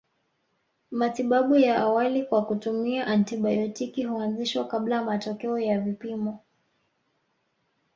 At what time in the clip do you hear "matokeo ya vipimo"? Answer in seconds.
5.03-6.39